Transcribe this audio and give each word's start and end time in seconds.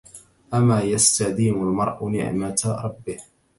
أما 0.53 0.81
يستديم 0.81 1.55
المرء 1.55 2.07
نعمة 2.09 2.79
ربه 2.83 3.17